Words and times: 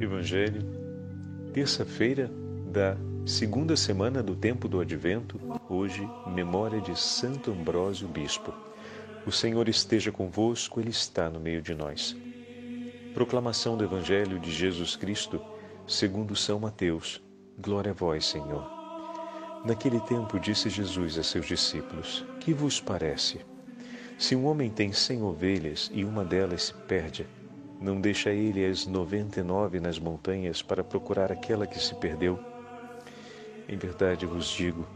Evangelho, 0.00 0.62
terça-feira 1.52 2.30
da 2.70 2.96
segunda 3.26 3.76
semana 3.76 4.22
do 4.22 4.36
tempo 4.36 4.68
do 4.68 4.78
Advento, 4.78 5.40
hoje, 5.68 6.08
memória 6.24 6.80
de 6.80 6.96
Santo 6.96 7.50
Ambrósio 7.50 8.06
Bispo. 8.06 8.54
O 9.26 9.32
Senhor 9.32 9.68
esteja 9.68 10.12
convosco, 10.12 10.78
Ele 10.78 10.90
está 10.90 11.28
no 11.28 11.40
meio 11.40 11.60
de 11.60 11.74
nós. 11.74 12.16
Proclamação 13.12 13.76
do 13.76 13.82
Evangelho 13.82 14.38
de 14.38 14.52
Jesus 14.52 14.94
Cristo, 14.94 15.40
segundo 15.84 16.36
São 16.36 16.60
Mateus. 16.60 17.20
Glória 17.58 17.90
a 17.90 17.94
vós, 17.94 18.24
Senhor. 18.24 18.70
Naquele 19.64 19.98
tempo 20.02 20.38
disse 20.38 20.70
Jesus 20.70 21.18
a 21.18 21.24
seus 21.24 21.46
discípulos: 21.46 22.24
Que 22.38 22.54
vos 22.54 22.80
parece? 22.80 23.40
Se 24.16 24.36
um 24.36 24.46
homem 24.46 24.70
tem 24.70 24.92
cem 24.92 25.24
ovelhas 25.24 25.90
e 25.92 26.04
uma 26.04 26.24
delas 26.24 26.66
se 26.66 26.74
perde, 26.86 27.26
não 27.80 28.00
deixa 28.00 28.30
ele 28.30 28.64
as 28.66 28.86
noventa 28.86 29.40
e 29.40 29.42
nove 29.42 29.78
nas 29.78 29.98
montanhas 29.98 30.62
para 30.62 30.82
procurar 30.82 31.30
aquela 31.30 31.66
que 31.66 31.78
se 31.78 31.94
perdeu? 31.94 32.38
Em 33.68 33.76
verdade 33.76 34.26
vos 34.26 34.48
digo: 34.48 34.86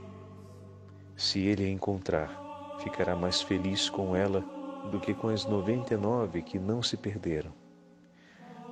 se 1.17 1.41
ele 1.41 1.65
a 1.65 1.71
encontrar, 1.71 2.77
ficará 2.83 3.15
mais 3.15 3.41
feliz 3.41 3.89
com 3.89 4.17
ela 4.17 4.45
do 4.91 4.99
que 4.99 5.15
com 5.15 5.29
as 5.29 5.45
noventa 5.45 5.95
e 5.95 5.97
nove 5.97 6.43
que 6.43 6.59
não 6.59 6.83
se 6.83 6.97
perderam. 6.97 7.53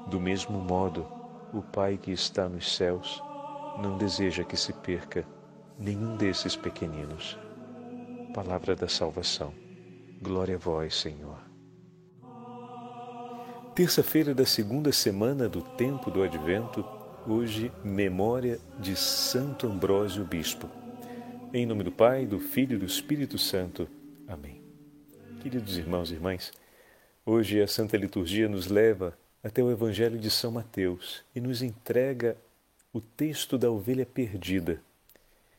Do 0.08 0.18
mesmo 0.18 0.58
modo, 0.58 1.06
o 1.52 1.62
Pai 1.62 1.96
que 1.96 2.10
está 2.10 2.48
nos 2.48 2.74
céus 2.74 3.22
não 3.80 3.96
deseja 3.96 4.42
que 4.42 4.56
se 4.56 4.72
perca 4.72 5.24
nenhum 5.78 6.16
desses 6.16 6.56
pequeninos. 6.56 7.38
Palavra 8.34 8.74
da 8.74 8.88
salvação. 8.88 9.52
Glória 10.20 10.56
a 10.56 10.58
vós, 10.58 10.94
Senhor. 10.94 11.49
Terça-feira 13.80 14.34
da 14.34 14.44
segunda 14.44 14.92
semana 14.92 15.48
do 15.48 15.62
tempo 15.62 16.10
do 16.10 16.22
Advento, 16.22 16.84
hoje, 17.26 17.72
memória 17.82 18.60
de 18.78 18.94
Santo 18.94 19.66
Ambrósio 19.66 20.22
Bispo. 20.22 20.68
Em 21.50 21.64
nome 21.64 21.82
do 21.82 21.90
Pai, 21.90 22.26
do 22.26 22.38
Filho 22.38 22.76
e 22.76 22.78
do 22.78 22.84
Espírito 22.84 23.38
Santo. 23.38 23.88
Amém. 24.28 24.62
Queridos 25.40 25.78
irmãos 25.78 26.10
e 26.10 26.14
irmãs, 26.14 26.52
hoje 27.24 27.58
a 27.62 27.66
Santa 27.66 27.96
Liturgia 27.96 28.50
nos 28.50 28.66
leva 28.66 29.16
até 29.42 29.62
o 29.62 29.70
Evangelho 29.70 30.18
de 30.18 30.30
São 30.30 30.50
Mateus 30.50 31.24
e 31.34 31.40
nos 31.40 31.62
entrega 31.62 32.36
o 32.92 33.00
texto 33.00 33.56
da 33.56 33.70
ovelha 33.70 34.04
perdida, 34.04 34.78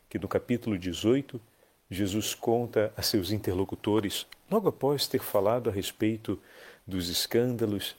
que 0.08 0.20
no 0.20 0.28
capítulo 0.28 0.78
18 0.78 1.42
Jesus 1.90 2.36
conta 2.36 2.94
a 2.96 3.02
seus 3.02 3.32
interlocutores, 3.32 4.28
logo 4.48 4.70
após 4.70 5.08
ter 5.08 5.24
falado 5.24 5.72
a 5.72 5.74
respeito 5.74 6.40
dos 6.86 7.10
escândalos 7.10 7.96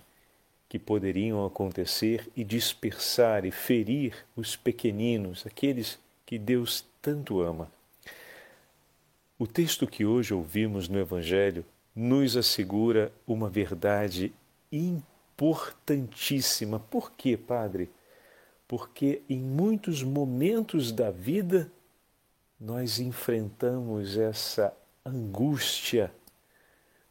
que 0.72 0.78
poderiam 0.78 1.44
acontecer 1.44 2.30
e 2.34 2.42
dispersar 2.42 3.44
e 3.44 3.50
ferir 3.50 4.14
os 4.34 4.56
pequeninos, 4.56 5.46
aqueles 5.46 5.98
que 6.24 6.38
Deus 6.38 6.82
tanto 7.02 7.42
ama. 7.42 7.70
O 9.38 9.46
texto 9.46 9.86
que 9.86 10.06
hoje 10.06 10.32
ouvimos 10.32 10.88
no 10.88 10.98
Evangelho 10.98 11.62
nos 11.94 12.38
assegura 12.38 13.12
uma 13.26 13.50
verdade 13.50 14.32
importantíssima. 14.72 16.80
Por 16.80 17.12
quê, 17.12 17.36
Padre? 17.36 17.90
Porque 18.66 19.20
em 19.28 19.40
muitos 19.40 20.02
momentos 20.02 20.90
da 20.90 21.10
vida 21.10 21.70
nós 22.58 22.98
enfrentamos 22.98 24.16
essa 24.16 24.74
angústia 25.04 26.10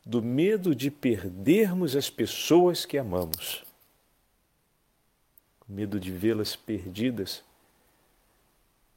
do 0.05 0.21
medo 0.21 0.73
de 0.75 0.89
perdermos 0.89 1.95
as 1.95 2.09
pessoas 2.09 2.85
que 2.85 2.97
amamos, 2.97 3.63
o 5.67 5.71
medo 5.71 5.99
de 5.99 6.11
vê-las 6.11 6.55
perdidas 6.55 7.43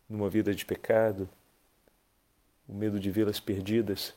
numa 0.08 0.28
vida 0.30 0.54
de 0.54 0.64
pecado, 0.64 1.28
o 2.68 2.72
medo 2.72 2.98
de 2.98 3.10
vê-las 3.10 3.38
perdidas 3.38 4.14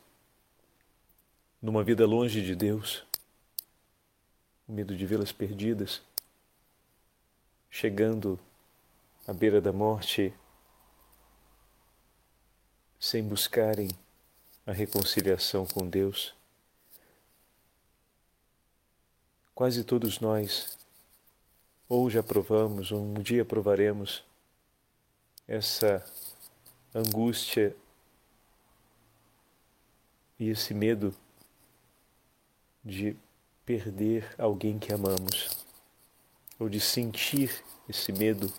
numa 1.61 1.83
vida 1.83 2.05
longe 2.05 2.41
de 2.41 2.55
Deus, 2.55 3.05
o 4.67 4.71
medo 4.71 4.95
de 4.95 5.05
vê-las 5.05 5.31
perdidas 5.31 6.01
chegando 7.69 8.39
à 9.27 9.33
beira 9.33 9.61
da 9.61 9.71
morte 9.71 10.33
sem 12.99 13.23
buscarem 13.23 13.89
a 14.65 14.71
reconciliação 14.71 15.65
com 15.65 15.87
Deus. 15.87 16.33
Quase 19.57 19.83
todos 19.83 20.19
nós, 20.19 20.77
ou 21.89 22.11
já 22.11 22.21
provamos, 22.21 22.91
ou 22.91 23.01
um 23.01 23.15
dia 23.15 23.43
provaremos, 23.43 24.23
essa 25.47 26.05
angústia 26.93 27.75
e 30.39 30.49
esse 30.49 30.75
medo 30.75 31.11
de 32.85 33.17
perder 33.65 34.31
alguém 34.37 34.77
que 34.77 34.93
amamos, 34.93 35.49
ou 36.59 36.69
de 36.69 36.79
sentir 36.79 37.63
esse 37.89 38.11
medo 38.11 38.53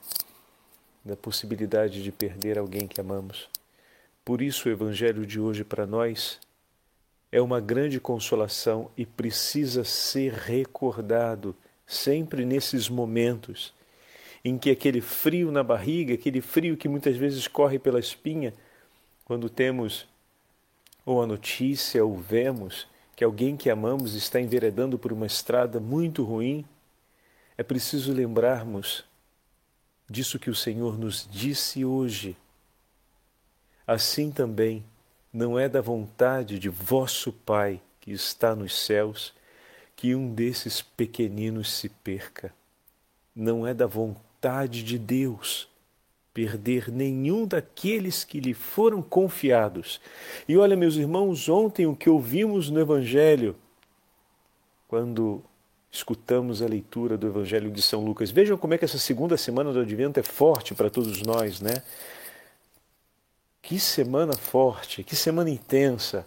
da 1.04 1.16
possibilidade 1.16 2.02
de 2.02 2.10
perder 2.10 2.58
alguém 2.58 2.88
que 2.88 3.00
amamos. 3.00 3.48
Por 4.24 4.42
isso, 4.42 4.68
o 4.68 4.72
Evangelho 4.72 5.24
de 5.24 5.38
hoje 5.38 5.62
para 5.62 5.86
nós 5.86 6.40
é 7.30 7.40
uma 7.40 7.60
grande 7.60 8.00
consolação 8.00 8.90
e 8.96 9.04
precisa 9.04 9.84
ser 9.84 10.32
recordado 10.32 11.54
sempre 11.86 12.44
nesses 12.44 12.88
momentos 12.88 13.72
em 14.44 14.56
que 14.56 14.70
aquele 14.70 15.00
frio 15.00 15.50
na 15.50 15.62
barriga, 15.62 16.14
aquele 16.14 16.40
frio 16.40 16.76
que 16.76 16.88
muitas 16.88 17.16
vezes 17.16 17.46
corre 17.46 17.78
pela 17.78 17.98
espinha, 17.98 18.54
quando 19.24 19.50
temos 19.50 20.06
ou 21.04 21.22
a 21.22 21.26
notícia 21.26 22.04
ou 22.04 22.16
vemos 22.16 22.86
que 23.16 23.24
alguém 23.24 23.56
que 23.56 23.68
amamos 23.68 24.14
está 24.14 24.40
enveredando 24.40 24.98
por 24.98 25.12
uma 25.12 25.26
estrada 25.26 25.80
muito 25.80 26.22
ruim, 26.22 26.64
é 27.56 27.62
preciso 27.62 28.12
lembrarmos 28.12 29.04
disso 30.08 30.38
que 30.38 30.48
o 30.48 30.54
Senhor 30.54 30.96
nos 30.96 31.28
disse 31.30 31.84
hoje. 31.84 32.36
Assim 33.86 34.30
também 34.30 34.84
não 35.38 35.56
é 35.56 35.68
da 35.68 35.80
vontade 35.80 36.58
de 36.58 36.68
vosso 36.68 37.32
Pai 37.32 37.80
que 38.00 38.10
está 38.10 38.56
nos 38.56 38.76
céus 38.76 39.32
que 39.94 40.12
um 40.12 40.34
desses 40.34 40.82
pequeninos 40.82 41.72
se 41.72 41.88
perca. 41.88 42.52
Não 43.36 43.64
é 43.64 43.72
da 43.72 43.86
vontade 43.86 44.82
de 44.82 44.98
Deus 44.98 45.68
perder 46.34 46.90
nenhum 46.90 47.46
daqueles 47.46 48.24
que 48.24 48.40
lhe 48.40 48.52
foram 48.52 49.00
confiados. 49.00 50.00
E 50.48 50.56
olha, 50.56 50.76
meus 50.76 50.96
irmãos, 50.96 51.48
ontem 51.48 51.86
o 51.86 51.94
que 51.94 52.10
ouvimos 52.10 52.68
no 52.68 52.80
Evangelho, 52.80 53.54
quando 54.88 55.40
escutamos 55.88 56.62
a 56.62 56.66
leitura 56.66 57.16
do 57.16 57.28
Evangelho 57.28 57.70
de 57.70 57.80
São 57.80 58.04
Lucas. 58.04 58.32
Vejam 58.32 58.58
como 58.58 58.74
é 58.74 58.78
que 58.78 58.84
essa 58.84 58.98
segunda 58.98 59.36
semana 59.36 59.72
do 59.72 59.80
Advento 59.80 60.18
é 60.18 60.22
forte 60.24 60.74
para 60.74 60.90
todos 60.90 61.22
nós, 61.22 61.60
né? 61.60 61.82
Que 63.68 63.78
semana 63.78 64.32
forte, 64.32 65.04
que 65.04 65.14
semana 65.14 65.50
intensa. 65.50 66.26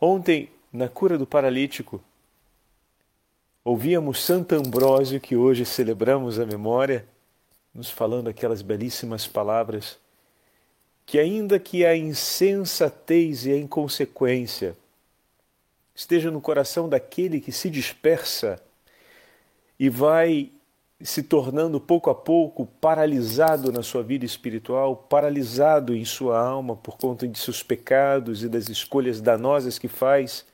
Ontem, 0.00 0.48
na 0.72 0.88
cura 0.88 1.18
do 1.18 1.26
paralítico, 1.26 2.00
ouvíamos 3.64 4.22
Santo 4.22 4.54
Ambrósio, 4.54 5.20
que 5.20 5.34
hoje 5.34 5.64
celebramos 5.64 6.38
a 6.38 6.46
memória, 6.46 7.04
nos 7.74 7.90
falando 7.90 8.28
aquelas 8.28 8.62
belíssimas 8.62 9.26
palavras 9.26 9.98
que, 11.04 11.18
ainda 11.18 11.58
que 11.58 11.84
a 11.84 11.96
insensatez 11.96 13.46
e 13.46 13.50
a 13.50 13.58
inconsequência 13.58 14.76
esteja 15.92 16.30
no 16.30 16.40
coração 16.40 16.88
daquele 16.88 17.40
que 17.40 17.50
se 17.50 17.68
dispersa 17.68 18.62
e 19.76 19.88
vai 19.88 20.52
se 21.02 21.22
tornando 21.22 21.78
pouco 21.78 22.08
a 22.08 22.14
pouco 22.14 22.66
paralisado 22.80 23.70
na 23.70 23.82
sua 23.82 24.02
vida 24.02 24.24
espiritual, 24.24 24.96
paralisado 24.96 25.94
em 25.94 26.04
sua 26.04 26.40
alma 26.40 26.74
por 26.74 26.96
conta 26.96 27.28
de 27.28 27.38
seus 27.38 27.62
pecados 27.62 28.42
e 28.42 28.48
das 28.48 28.68
escolhas 28.68 29.20
danosas 29.20 29.78
que 29.78 29.88
faz, 29.88 30.46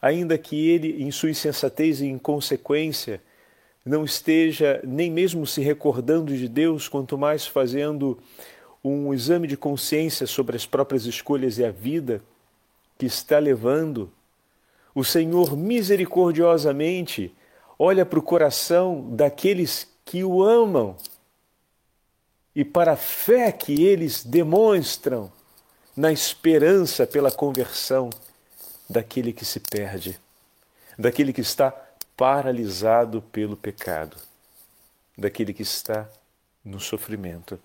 ainda 0.00 0.36
que 0.36 0.68
ele, 0.68 1.02
em 1.02 1.10
sua 1.10 1.30
insensatez 1.30 2.00
e 2.00 2.06
inconsequência, 2.06 3.22
não 3.84 4.04
esteja 4.04 4.80
nem 4.84 5.10
mesmo 5.10 5.46
se 5.46 5.62
recordando 5.62 6.36
de 6.36 6.46
Deus, 6.46 6.86
quanto 6.86 7.16
mais 7.16 7.46
fazendo 7.46 8.18
um 8.84 9.14
exame 9.14 9.46
de 9.46 9.56
consciência 9.56 10.26
sobre 10.26 10.56
as 10.56 10.66
próprias 10.66 11.06
escolhas 11.06 11.58
e 11.58 11.64
a 11.64 11.70
vida 11.70 12.22
que 12.98 13.06
está 13.06 13.38
levando, 13.38 14.12
o 14.94 15.02
Senhor 15.02 15.56
misericordiosamente 15.56 17.32
olha 17.82 18.04
para 18.04 18.18
o 18.18 18.22
coração 18.22 19.08
daqueles 19.16 19.88
que 20.04 20.22
o 20.22 20.42
amam 20.42 20.94
e 22.54 22.62
para 22.62 22.92
a 22.92 22.96
fé 22.96 23.50
que 23.50 23.86
eles 23.86 24.22
demonstram 24.22 25.32
na 25.96 26.12
esperança 26.12 27.06
pela 27.06 27.30
conversão 27.30 28.10
daquele 28.86 29.32
que 29.32 29.46
se 29.46 29.60
perde, 29.60 30.20
daquele 30.98 31.32
que 31.32 31.40
está 31.40 31.70
paralisado 32.14 33.22
pelo 33.22 33.56
pecado. 33.56 34.16
daquele 35.16 35.52
que 35.52 35.62
está 35.62 36.08
no 36.64 36.80
sofrimento. 36.80 37.60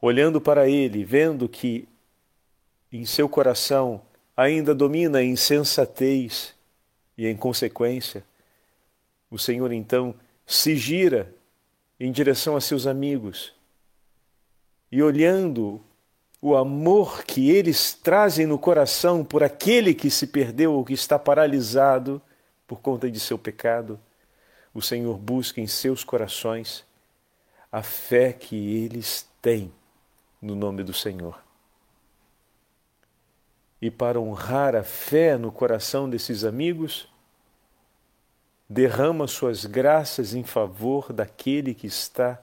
Olhando 0.00 0.40
para 0.40 0.68
ele, 0.68 1.04
vendo 1.04 1.48
que 1.48 1.88
em 2.92 3.04
seu 3.04 3.28
coração 3.28 4.02
ainda 4.36 4.74
domina 4.74 5.18
a 5.18 5.24
insensatez 5.24 6.52
e 7.16 7.26
a 7.26 7.30
inconsequência, 7.30 8.24
o 9.30 9.38
Senhor 9.38 9.72
então 9.72 10.14
se 10.46 10.76
gira 10.76 11.34
em 11.98 12.10
direção 12.10 12.56
a 12.56 12.60
seus 12.60 12.86
amigos 12.86 13.54
e 14.90 15.02
olhando 15.02 15.80
o 16.40 16.56
amor 16.56 17.24
que 17.24 17.50
eles 17.50 17.94
trazem 17.94 18.46
no 18.46 18.58
coração 18.58 19.24
por 19.24 19.42
aquele 19.42 19.94
que 19.94 20.10
se 20.10 20.26
perdeu 20.26 20.74
ou 20.74 20.84
que 20.84 20.92
está 20.92 21.18
paralisado 21.18 22.20
por 22.66 22.80
conta 22.80 23.10
de 23.10 23.20
seu 23.20 23.38
pecado, 23.38 23.98
o 24.74 24.82
Senhor 24.82 25.16
busca 25.16 25.60
em 25.60 25.66
seus 25.66 26.02
corações 26.04 26.84
a 27.70 27.82
fé 27.82 28.32
que 28.32 28.84
eles 28.84 29.26
têm 29.40 29.72
no 30.42 30.54
nome 30.54 30.82
do 30.82 30.92
Senhor. 30.92 31.40
E 33.82 33.90
para 33.90 34.20
honrar 34.20 34.76
a 34.76 34.84
fé 34.84 35.36
no 35.36 35.50
coração 35.50 36.08
desses 36.08 36.44
amigos, 36.44 37.08
derrama 38.68 39.26
suas 39.26 39.66
graças 39.66 40.34
em 40.34 40.44
favor 40.44 41.12
daquele 41.12 41.74
que 41.74 41.88
está 41.88 42.40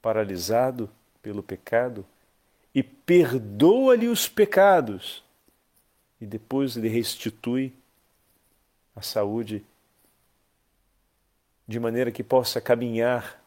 paralisado 0.00 0.88
pelo 1.20 1.42
pecado 1.42 2.06
e 2.72 2.84
perdoa-lhe 2.84 4.06
os 4.06 4.28
pecados 4.28 5.24
e 6.20 6.24
depois 6.24 6.76
lhe 6.76 6.88
restitui 6.88 7.72
a 8.94 9.02
saúde 9.02 9.64
de 11.66 11.80
maneira 11.80 12.12
que 12.12 12.22
possa 12.22 12.60
caminhar 12.60 13.42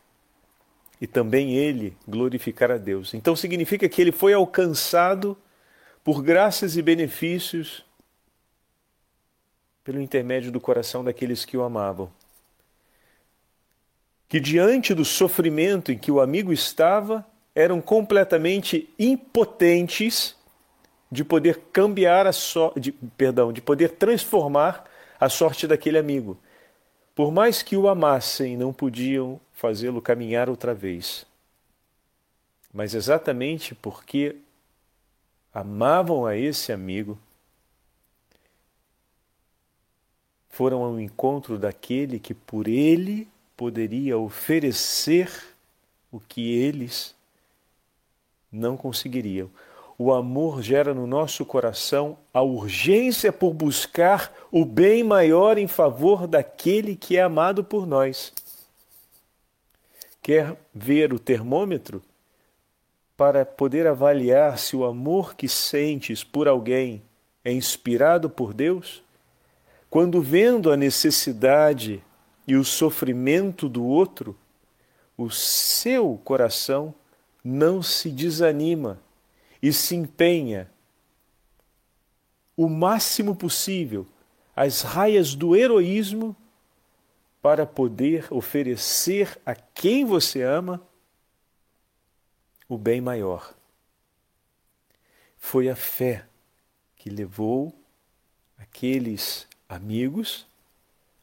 e 1.00 1.08
também 1.08 1.56
ele 1.56 1.96
glorificar 2.06 2.70
a 2.70 2.78
Deus. 2.78 3.14
Então 3.14 3.34
significa 3.34 3.88
que 3.88 4.02
ele 4.02 4.12
foi 4.12 4.34
alcançado 4.34 5.38
por 6.06 6.22
graças 6.22 6.78
e 6.78 6.84
benefícios 6.84 7.84
pelo 9.84 10.00
intermédio 10.00 10.52
do 10.52 10.62
coração 10.62 11.04
daqueles 11.04 11.44
que 11.44 11.58
o 11.58 11.64
amavam. 11.64 12.12
Que 14.30 14.40
diante 14.40 14.94
do 14.94 15.04
sofrimento 15.04 15.92
em 15.92 15.98
que 15.98 16.12
o 16.12 16.22
amigo 16.22 16.54
estava, 16.54 17.26
eram 17.56 17.82
completamente 17.82 18.88
impotentes 19.00 20.36
de 21.12 21.24
poder 21.24 21.60
cambiar 21.74 22.28
a 22.28 22.32
sorte, 22.32 22.92
perdão, 23.18 23.52
de 23.52 23.62
poder 23.62 23.94
transformar 23.94 24.86
a 25.20 25.28
sorte 25.28 25.66
daquele 25.66 25.98
amigo. 25.98 26.38
Por 27.16 27.32
mais 27.32 27.64
que 27.64 27.76
o 27.76 27.88
amassem, 27.88 28.56
não 28.56 28.72
podiam 28.72 29.42
fazê-lo 29.54 30.00
caminhar 30.04 30.52
outra 30.52 30.74
vez. 30.76 31.26
Mas 32.72 32.94
exatamente 32.94 33.74
porque 33.74 34.36
amavam 35.56 36.26
a 36.26 36.36
esse 36.36 36.74
amigo, 36.74 37.18
foram 40.50 40.84
ao 40.84 41.00
encontro 41.00 41.58
daquele 41.58 42.20
que 42.20 42.34
por 42.34 42.68
ele 42.68 43.26
poderia 43.56 44.18
oferecer 44.18 45.32
o 46.12 46.20
que 46.20 46.52
eles 46.52 47.16
não 48.52 48.76
conseguiriam. 48.76 49.50
O 49.98 50.14
amor 50.14 50.62
gera 50.62 50.94
no 50.94 51.08
nosso 51.08 51.46
coração 51.46 52.18
a 52.34 52.42
urgência 52.42 53.32
por 53.32 53.54
buscar 53.54 54.34
o 54.52 54.66
bem 54.66 55.06
maior 55.06 55.58
em 55.58 55.68
favor 55.68 56.28
daquele 56.28 56.98
que 56.98 57.16
é 57.16 57.22
amado 57.22 57.64
por 57.64 57.88
nós. 57.88 58.34
Quer 60.22 60.58
ver 60.74 61.14
o 61.14 61.20
termômetro? 61.20 62.04
Para 63.18 63.46
poder 63.46 63.88
avaliar 63.88 64.58
se 64.58 64.76
o 64.76 64.84
amor 64.84 65.36
que 65.36 65.48
sentes 65.48 66.24
por 66.24 66.48
alguém 66.48 67.02
é 67.44 67.52
inspirado 67.52 68.30
por 68.30 68.54
Deus? 68.54 69.04
Quando 69.90 70.22
vendo 70.22 70.72
a 70.72 70.76
necessidade 70.76 72.04
e 72.48 72.56
o 72.56 72.66
sofrimento 72.66 73.70
do 73.70 73.86
outro, 73.86 74.38
o 75.18 75.30
seu 75.30 76.20
coração 76.24 76.94
não 77.44 77.82
se 77.82 78.10
desanima 78.10 79.00
e 79.62 79.72
se 79.72 79.96
empenha 79.96 80.70
o 82.58 82.68
máximo 82.68 83.36
possível 83.36 84.06
as 84.56 84.82
raias 84.82 85.36
do 85.36 85.56
heroísmo 85.56 86.36
para 87.42 87.66
poder 87.66 88.28
oferecer 88.32 89.40
a 89.46 89.54
quem 89.54 90.06
você 90.06 90.42
ama 90.42 90.82
o 92.68 92.78
bem 92.78 93.00
maior. 93.02 93.54
Foi 95.38 95.70
a 95.70 95.76
fé 95.76 96.26
que 96.96 97.10
levou 97.10 97.74
aqueles 98.58 99.48
amigos 99.70 100.48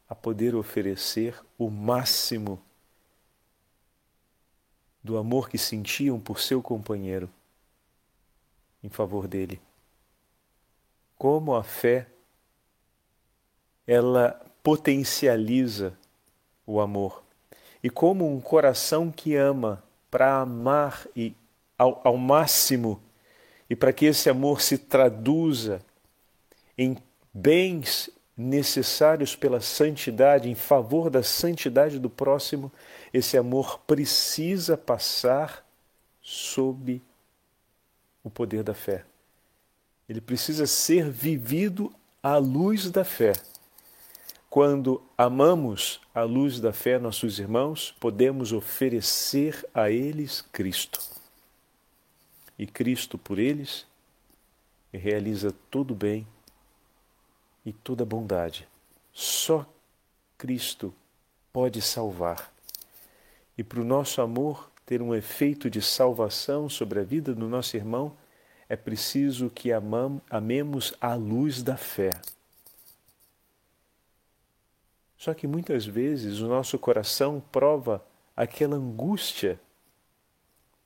a 0.09 0.15
poder 0.15 0.55
oferecer 0.55 1.41
o 1.59 1.71
máximo 1.71 2.63
do 5.03 5.17
amor 5.17 5.49
que 5.49 5.59
sentiam 5.59 6.21
por 6.21 6.41
seu 6.41 6.63
companheiro 6.63 7.29
em 8.83 8.89
favor 8.89 9.27
dele. 9.27 9.61
Como 11.17 11.55
a 11.55 11.65
fé 11.65 12.07
ela 13.87 14.33
potencializa 14.63 15.99
o 16.65 16.81
amor 16.81 17.23
e 17.83 17.91
como 17.91 18.33
um 18.33 18.41
coração 18.41 19.11
que 19.11 19.35
ama 19.35 19.83
para 20.13 20.43
amar 20.43 21.09
e 21.17 21.35
ao, 21.79 22.03
ao 22.05 22.19
máximo 22.19 23.03
e 23.69 23.75
para 23.75 23.95
que 23.95 24.05
esse 24.05 24.29
amor 24.29 24.61
se 24.61 24.77
traduza 24.77 25.81
em 26.77 26.99
bens 27.33 28.11
necessários 28.37 29.35
pela 29.35 29.59
santidade, 29.59 30.51
em 30.51 30.55
favor 30.55 31.09
da 31.09 31.23
santidade 31.23 31.99
do 31.99 32.11
próximo, 32.11 32.71
esse 33.11 33.39
amor 33.39 33.79
precisa 33.87 34.77
passar 34.77 35.67
sob 36.21 37.01
o 38.23 38.29
poder 38.29 38.63
da 38.63 38.75
fé. 38.75 39.07
Ele 40.07 40.21
precisa 40.21 40.67
ser 40.67 41.09
vivido 41.09 41.91
à 42.23 42.37
luz 42.37 42.91
da 42.91 43.03
fé. 43.03 43.33
Quando 44.53 45.03
amamos 45.17 45.99
a 46.15 46.25
luz 46.25 46.61
da 46.61 46.75
fé 46.75 46.99
nossos 46.99 47.39
irmãos, 47.39 47.97
podemos 47.99 48.53
oferecer 48.53 49.67
a 49.73 49.91
eles 49.91 50.43
Cristo. 50.53 51.01
E 52.59 52.67
Cristo, 52.67 53.17
por 53.17 53.39
eles, 53.39 53.87
realiza 54.93 55.55
todo 55.71 55.93
o 55.93 55.95
bem 55.95 56.27
e 57.65 57.73
toda 57.73 58.05
bondade. 58.05 58.69
Só 59.11 59.67
Cristo 60.37 60.95
pode 61.51 61.81
salvar. 61.81 62.53
E 63.57 63.65
para 63.65 63.81
o 63.81 63.85
nosso 63.85 64.21
amor 64.21 64.71
ter 64.85 65.01
um 65.01 65.15
efeito 65.15 65.71
de 65.71 65.81
salvação 65.81 66.69
sobre 66.69 67.01
a 67.01 67.05
vida 67.05 67.35
do 67.35 67.49
nosso 67.49 67.75
irmão, 67.75 68.15
é 68.69 68.77
preciso 68.77 69.49
que 69.49 69.71
amemos 69.73 70.93
a 71.01 71.15
luz 71.15 71.63
da 71.63 71.79
fé. 71.79 72.11
Só 75.23 75.33
que 75.33 75.47
muitas 75.47 75.87
vezes 75.87 76.41
o 76.41 76.49
nosso 76.49 76.77
coração 76.77 77.41
prova 77.53 78.05
aquela 78.37 78.75
angústia 78.75 79.61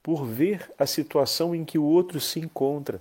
por 0.02 0.26
ver 0.26 0.70
a 0.78 0.84
situação 0.84 1.54
em 1.54 1.64
que 1.64 1.78
o 1.78 1.84
outro 1.84 2.20
se 2.20 2.38
encontra. 2.38 3.00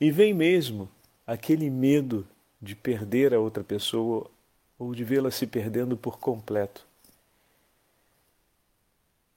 E 0.00 0.10
vem 0.10 0.34
mesmo 0.34 0.90
aquele 1.24 1.70
medo 1.70 2.26
de 2.60 2.74
perder 2.74 3.32
a 3.32 3.38
outra 3.38 3.62
pessoa 3.62 4.28
ou 4.76 4.96
de 4.96 5.04
vê-la 5.04 5.30
se 5.30 5.46
perdendo 5.46 5.96
por 5.96 6.18
completo. 6.18 6.84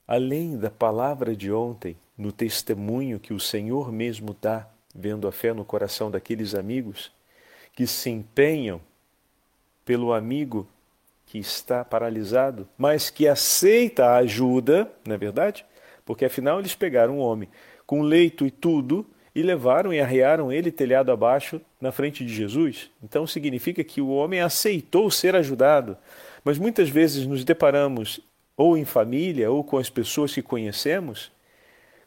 Além 0.08 0.58
da 0.58 0.72
palavra 0.72 1.36
de 1.36 1.52
ontem, 1.52 1.96
no 2.18 2.32
testemunho 2.32 3.20
que 3.20 3.32
o 3.32 3.38
Senhor 3.38 3.92
mesmo 3.92 4.36
dá, 4.42 4.68
vendo 4.92 5.28
a 5.28 5.30
fé 5.30 5.52
no 5.52 5.64
coração 5.64 6.10
daqueles 6.10 6.52
amigos 6.52 7.12
que 7.72 7.86
se 7.86 8.10
empenham 8.10 8.80
pelo 9.86 10.12
amigo 10.12 10.68
que 11.24 11.38
está 11.38 11.84
paralisado, 11.84 12.68
mas 12.76 13.08
que 13.08 13.26
aceita 13.26 14.04
a 14.04 14.16
ajuda, 14.16 14.90
não 15.06 15.14
é 15.14 15.18
verdade? 15.18 15.64
Porque 16.04 16.26
afinal 16.26 16.58
eles 16.58 16.74
pegaram 16.74 17.18
um 17.18 17.20
homem 17.20 17.48
com 17.86 18.02
leito 18.02 18.44
e 18.44 18.50
tudo 18.50 19.06
e 19.34 19.42
levaram 19.42 19.92
e 19.92 20.00
arrearam 20.00 20.52
ele 20.52 20.70
telhado 20.70 21.12
abaixo 21.12 21.60
na 21.80 21.92
frente 21.92 22.24
de 22.24 22.34
Jesus. 22.34 22.90
Então 23.02 23.26
significa 23.26 23.82
que 23.84 24.00
o 24.00 24.08
homem 24.08 24.40
aceitou 24.40 25.10
ser 25.10 25.36
ajudado. 25.36 25.96
Mas 26.44 26.58
muitas 26.58 26.88
vezes 26.88 27.26
nos 27.26 27.44
deparamos 27.44 28.20
ou 28.56 28.76
em 28.76 28.84
família, 28.84 29.50
ou 29.50 29.62
com 29.62 29.76
as 29.76 29.90
pessoas 29.90 30.32
que 30.32 30.42
conhecemos, 30.42 31.30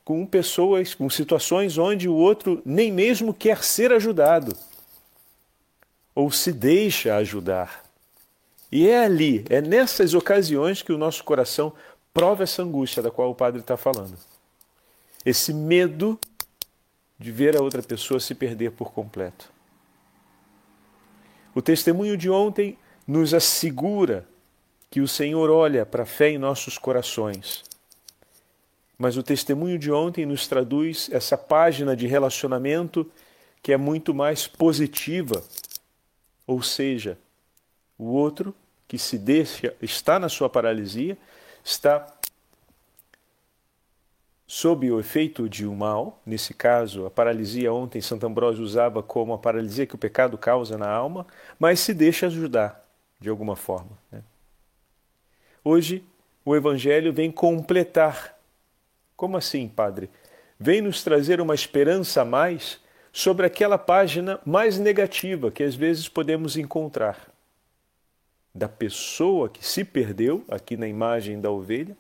com 0.04 0.26
pessoas, 0.26 0.96
com 0.96 1.10
situações 1.10 1.78
onde 1.78 2.10
o 2.10 2.16
outro 2.16 2.62
nem 2.66 2.92
mesmo 2.92 3.34
quer 3.34 3.64
ser 3.64 3.94
ajudado, 3.94 4.56
ou 6.20 6.30
se 6.30 6.52
deixa 6.52 7.16
ajudar. 7.16 7.82
E 8.70 8.90
é 8.90 9.06
ali, 9.06 9.46
é 9.50 9.62
nessas 9.62 10.14
ocasiões 10.14 10.82
que 10.82 10.92
o 10.92 10.98
nosso 10.98 11.24
coração 11.24 11.72
prova 12.14 12.44
essa 12.44 12.62
angústia 12.62 13.02
da 13.02 13.10
qual 13.10 13.32
o 13.32 13.36
padre 13.36 13.62
está 13.62 13.78
falando. 13.78 14.18
Esse 15.26 15.54
medo 15.54 16.20
de 17.18 17.32
ver 17.32 17.56
a 17.56 17.62
outra 17.62 17.82
pessoa 17.82 18.20
se 18.20 18.36
perder 18.36 18.72
por 18.72 18.92
completo. 18.92 19.50
O 21.56 21.62
testemunho 21.62 22.18
de 22.18 22.30
ontem 22.30 22.78
nos 23.08 23.34
assegura 23.34 24.28
que 24.92 25.00
o 25.00 25.08
Senhor 25.08 25.50
olha 25.50 25.86
para 25.86 26.04
a 26.04 26.06
fé 26.06 26.32
em 26.32 26.38
nossos 26.38 26.78
corações. 26.78 27.64
Mas 28.98 29.16
o 29.16 29.24
testemunho 29.24 29.80
de 29.80 29.90
ontem 29.90 30.26
nos 30.26 30.50
traduz 30.50 31.10
essa 31.14 31.38
página 31.38 31.96
de 31.96 32.08
relacionamento 32.08 33.10
que 33.64 33.72
é 33.72 33.78
muito 33.78 34.14
mais 34.14 34.48
positiva. 34.48 35.42
Ou 36.50 36.64
seja, 36.64 37.16
o 37.96 38.06
outro 38.06 38.56
que 38.88 38.98
se 38.98 39.20
deixa, 39.20 39.72
está 39.84 40.18
na 40.18 40.28
sua 40.28 40.50
paralisia, 40.50 41.16
está 41.64 42.08
sob 44.48 44.92
o 44.92 45.00
efeito 45.00 45.48
de 45.48 45.68
um 45.68 45.76
mal, 45.76 46.20
nesse 46.26 46.56
caso, 46.56 47.06
a 47.06 47.12
paralisia 47.12 47.72
ontem 47.72 48.02
Santo 48.02 48.26
Ambrósio 48.26 48.64
usava 48.64 49.04
como 49.04 49.32
a 49.32 49.38
paralisia 49.38 49.86
que 49.86 49.94
o 49.94 49.98
pecado 50.00 50.40
causa 50.40 50.76
na 50.76 50.90
alma, 50.90 51.28
mas 51.60 51.82
se 51.82 51.94
deixa 51.94 52.26
ajudar 52.26 52.84
de 53.20 53.30
alguma 53.30 53.56
forma. 53.56 53.96
Né? 54.12 54.24
Hoje, 55.64 56.04
o 56.44 56.56
Evangelho 56.56 57.14
vem 57.14 57.32
completar. 57.32 58.36
Como 59.16 59.38
assim, 59.38 59.68
Padre? 59.68 60.10
Vem 60.60 60.82
nos 60.82 61.04
trazer 61.04 61.40
uma 61.40 61.54
esperança 61.54 62.24
a 62.24 62.26
mais 62.26 62.82
sobre 63.12 63.46
aquela 63.46 63.78
página 63.78 64.40
mais 64.46 64.78
negativa 64.78 65.52
que 65.52 65.64
às 65.64 65.76
vezes 65.76 66.08
podemos 66.08 66.58
encontrar 66.58 67.30
da 68.54 68.68
pessoa 68.68 69.50
que 69.50 69.66
se 69.66 69.84
perdeu, 69.84 70.44
aqui 70.50 70.76
na 70.76 70.88
imagem 70.88 71.40
da 71.40 71.52
ovelha, 71.52 71.96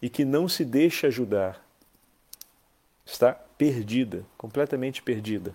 e 0.00 0.08
que 0.08 0.24
não 0.24 0.48
se 0.48 0.64
deixa 0.64 1.06
ajudar. 1.06 1.64
Está 3.04 3.32
perdida, 3.32 4.24
completamente 4.36 5.02
perdida. 5.02 5.54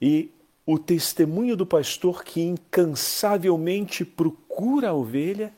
E 0.00 0.30
o 0.64 0.78
testemunho 0.78 1.56
do 1.56 1.66
pastor 1.66 2.24
que 2.24 2.40
incansavelmente 2.40 4.04
procura 4.04 4.90
a 4.90 4.94
ovelha, 4.94 5.52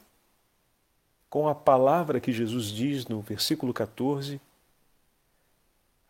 com 1.28 1.48
a 1.48 1.54
palavra 1.54 2.20
que 2.20 2.32
Jesus 2.32 2.66
diz 2.66 3.06
no 3.06 3.20
versículo 3.20 3.72
14: 3.72 4.40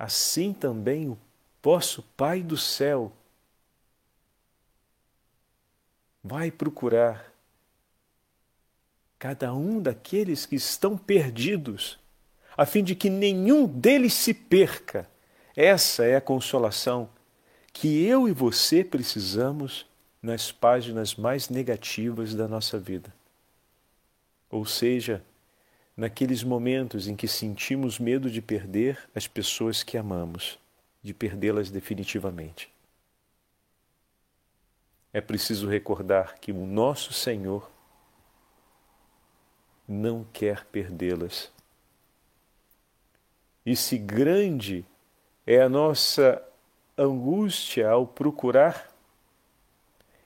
Assim 0.05 0.53
também 0.53 1.09
o 1.09 1.17
vosso 1.63 2.03
Pai 2.15 2.43
do 2.43 2.59
céu 2.59 3.11
vai 6.23 6.51
procurar 6.51 7.33
cada 9.19 9.55
um 9.55 9.81
daqueles 9.81 10.45
que 10.45 10.57
estão 10.57 10.95
perdidos, 10.99 11.99
a 12.55 12.67
fim 12.67 12.85
de 12.85 12.95
que 12.95 13.09
nenhum 13.09 13.67
deles 13.67 14.13
se 14.13 14.35
perca. 14.35 15.09
Essa 15.57 16.05
é 16.05 16.17
a 16.17 16.21
consolação 16.21 17.09
que 17.73 18.05
eu 18.05 18.29
e 18.29 18.33
você 18.33 18.85
precisamos 18.85 19.87
nas 20.21 20.53
páginas 20.53 21.15
mais 21.15 21.49
negativas 21.49 22.35
da 22.35 22.47
nossa 22.47 22.79
vida. 22.79 23.11
Ou 24.51 24.67
seja, 24.67 25.25
naqueles 25.97 26.43
momentos 26.43 27.09
em 27.09 27.15
que 27.17 27.29
sentimos 27.29 27.99
medo 27.99 28.31
de 28.31 28.43
perder 28.43 28.99
as 29.15 29.27
pessoas 29.27 29.83
que 29.83 29.97
amamos, 29.97 30.59
de 31.03 31.15
perdê-las 31.15 31.71
definitivamente 31.71 32.75
é 35.15 35.21
preciso 35.21 35.69
recordar 35.69 36.41
que 36.41 36.51
o 36.51 36.67
nosso 36.67 37.13
Senhor 37.13 37.71
não 39.87 40.27
quer 40.33 40.65
perdê-las. 40.65 41.53
E 43.65 43.77
se 43.77 43.97
grande 43.97 44.85
é 45.47 45.63
a 45.63 45.69
nossa 45.69 46.43
angústia 46.99 47.89
ao 47.89 48.09
procurar 48.09 48.93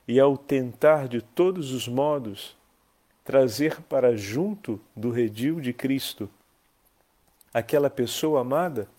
e 0.07 0.19
ao 0.19 0.35
tentar 0.35 1.07
de 1.07 1.21
todos 1.21 1.71
os 1.71 1.87
modos 1.87 2.57
trazer 3.29 3.79
para 3.83 4.17
junto 4.17 4.81
do 4.95 5.11
redil 5.11 5.61
de 5.61 5.71
Cristo 5.71 6.27
aquela 7.53 7.87
pessoa 7.87 8.41
amada, 8.41 8.89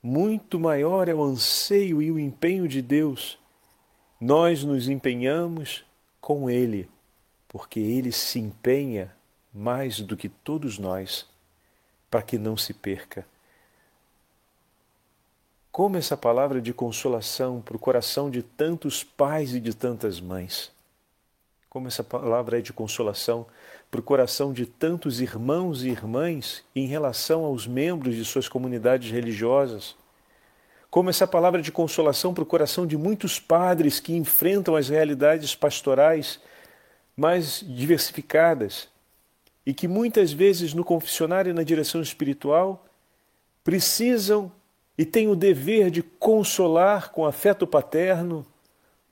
muito 0.00 0.60
maior 0.60 1.08
é 1.08 1.14
o 1.16 1.20
anseio 1.20 2.00
e 2.00 2.12
o 2.12 2.16
empenho 2.16 2.68
de 2.68 2.80
Deus 2.80 3.40
nós 4.20 4.62
nos 4.62 4.88
empenhamos 4.88 5.84
com 6.20 6.48
Ele, 6.48 6.88
porque 7.48 7.80
Ele 7.80 8.12
se 8.12 8.38
empenha 8.38 9.12
mais 9.52 9.98
do 9.98 10.16
que 10.16 10.28
todos 10.28 10.78
nós 10.78 11.28
para 12.08 12.22
que 12.22 12.38
não 12.38 12.56
se 12.56 12.72
perca. 12.72 13.26
Como 15.72 15.96
essa 15.96 16.16
palavra 16.16 16.62
de 16.62 16.72
consolação 16.72 17.60
para 17.60 17.74
o 17.74 17.80
coração 17.80 18.30
de 18.30 18.44
tantos 18.44 19.02
pais 19.02 19.54
e 19.54 19.58
de 19.58 19.74
tantas 19.74 20.20
mães. 20.20 20.75
Como 21.76 21.88
essa 21.88 22.02
palavra 22.02 22.58
é 22.58 22.62
de 22.62 22.72
consolação 22.72 23.44
para 23.90 24.00
o 24.00 24.02
coração 24.02 24.50
de 24.50 24.64
tantos 24.64 25.20
irmãos 25.20 25.84
e 25.84 25.90
irmãs 25.90 26.64
em 26.74 26.86
relação 26.86 27.44
aos 27.44 27.66
membros 27.66 28.14
de 28.16 28.24
suas 28.24 28.48
comunidades 28.48 29.10
religiosas. 29.10 29.94
Como 30.88 31.10
essa 31.10 31.26
palavra 31.26 31.60
de 31.60 31.70
consolação 31.70 32.32
para 32.32 32.42
o 32.42 32.46
coração 32.46 32.86
de 32.86 32.96
muitos 32.96 33.38
padres 33.38 34.00
que 34.00 34.16
enfrentam 34.16 34.74
as 34.74 34.88
realidades 34.88 35.54
pastorais 35.54 36.40
mais 37.14 37.62
diversificadas 37.62 38.88
e 39.66 39.74
que 39.74 39.86
muitas 39.86 40.32
vezes 40.32 40.72
no 40.72 40.82
confessionário 40.82 41.50
e 41.50 41.52
na 41.52 41.62
direção 41.62 42.00
espiritual 42.00 42.86
precisam 43.62 44.50
e 44.96 45.04
têm 45.04 45.28
o 45.28 45.36
dever 45.36 45.90
de 45.90 46.02
consolar 46.02 47.10
com 47.12 47.26
afeto 47.26 47.66
paterno 47.66 48.46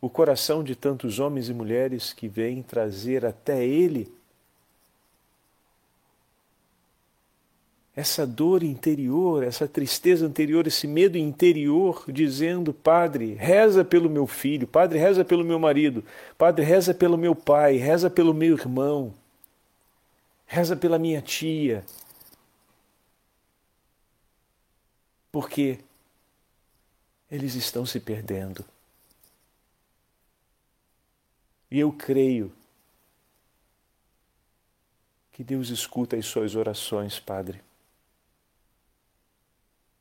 o 0.05 0.11
coração 0.11 0.63
de 0.63 0.77
tantos 0.77 1.19
homens 1.19 1.49
e 1.49 1.55
mulheres 1.55 2.13
que 2.13 2.29
vêm 2.29 2.63
trazer 2.63 3.25
até 3.25 3.65
ele 3.65 4.13
essa 7.97 8.27
dor 8.27 8.63
interior, 8.63 9.43
essa 9.43 9.67
tristeza 9.67 10.27
anterior, 10.27 10.67
esse 10.67 10.87
medo 10.87 11.17
interior, 11.17 12.05
dizendo: 12.09 12.75
Padre, 12.75 13.33
reza 13.33 13.83
pelo 13.83 14.11
meu 14.11 14.27
filho, 14.27 14.67
Padre, 14.67 14.99
reza 14.99 15.25
pelo 15.25 15.43
meu 15.43 15.59
marido, 15.59 16.05
Padre, 16.37 16.67
reza 16.67 16.93
pelo 16.93 17.17
meu 17.17 17.35
pai, 17.35 17.77
reza 17.77 18.11
pelo 18.11 18.35
meu 18.35 18.59
irmão, 18.59 19.15
reza 20.45 20.77
pela 20.77 20.99
minha 20.99 21.23
tia. 21.23 21.83
Porque 25.33 25.79
eles 27.31 27.55
estão 27.55 27.87
se 27.87 27.99
perdendo. 27.99 28.65
E 31.75 31.81
eu 31.81 31.93
creio 31.93 32.53
que 35.33 35.43
Deus 35.43 35.69
escuta 35.69 36.17
as 36.17 36.25
suas 36.25 36.55
orações, 36.55 37.19
Padre 37.19 37.61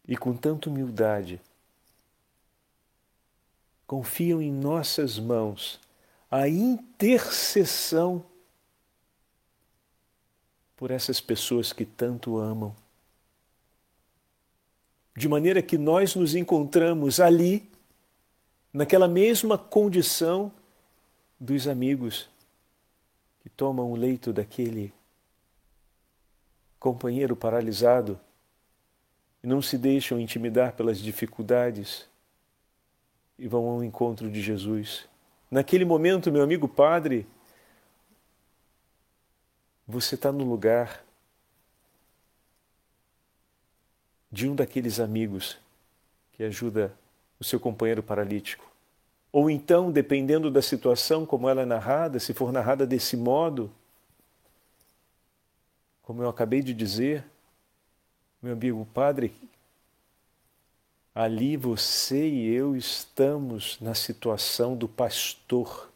e 0.08 0.18
com 0.18 0.36
tanta 0.36 0.70
humildade 0.70 1.39
confiam 3.88 4.42
em 4.42 4.51
nossas 4.51 5.20
mãos 5.20 5.80
a 6.30 6.48
intercessão 6.48 8.25
por 10.75 10.92
essas 10.92 11.22
pessoas 11.22 11.72
que 11.72 11.86
tanto 11.86 12.38
amam. 12.38 12.75
De 15.15 15.30
maneira 15.30 15.62
que 15.62 15.77
nós 15.77 16.15
nos 16.15 16.34
encontramos 16.34 17.20
ali, 17.20 17.70
naquela 18.74 19.08
mesma 19.08 19.58
condição 19.58 20.51
dos 21.44 21.68
amigos 21.68 22.30
que 23.42 23.50
tomam 23.50 23.92
o 23.92 23.98
leito 23.98 24.32
daquele 24.32 24.94
companheiro 26.80 27.36
paralisado 27.36 28.18
e 29.44 29.48
não 29.48 29.62
se 29.62 29.78
deixam 29.78 30.18
intimidar 30.18 30.72
pelas 30.72 30.98
dificuldades 30.98 32.08
e 33.38 33.46
vão 33.46 33.68
ao 33.68 33.84
encontro 33.84 34.32
de 34.32 34.42
Jesus. 34.42 35.06
Naquele 35.52 35.84
momento, 35.84 36.32
meu 36.32 36.42
amigo 36.42 36.66
padre, 36.66 37.28
você 39.86 40.16
está 40.16 40.32
no 40.32 40.46
lugar 40.46 41.04
de 44.32 44.48
um 44.48 44.56
daqueles 44.56 44.98
amigos 44.98 45.58
que 46.32 46.42
ajuda 46.42 46.98
o 47.38 47.44
seu 47.44 47.60
companheiro 47.60 48.02
paralítico. 48.02 48.73
Ou 49.34 49.50
então, 49.50 49.92
dependendo 49.92 50.52
da 50.52 50.62
situação 50.62 51.25
como 51.25 51.50
ela 51.50 51.63
é 51.63 51.66
narrada, 51.66 52.20
se 52.20 52.34
for 52.34 52.54
narrada 52.54 52.86
desse 52.86 53.18
modo, 53.18 53.70
como 56.04 56.22
eu 56.22 56.30
acabei 56.30 56.62
de 56.62 56.72
dizer, 56.74 57.25
meu 58.40 58.54
amigo 58.54 58.88
padre, 58.94 59.34
Ali 61.16 61.56
você 61.56 62.28
e 62.28 62.56
eu 62.56 62.75
estamos 62.75 63.80
na 63.80 63.94
situação 63.94 64.75
do 64.75 64.88
pastor, 64.88 65.92